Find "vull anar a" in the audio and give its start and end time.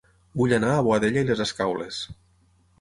0.41-0.85